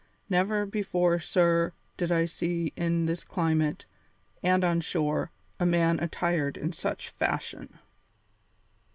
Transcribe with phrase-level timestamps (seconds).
[0.31, 3.85] Never before, sir, did I see in this climate,
[4.41, 7.77] and on shore, a man attired in such fashion."